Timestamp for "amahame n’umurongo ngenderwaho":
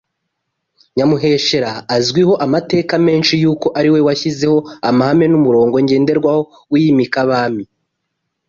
4.89-6.41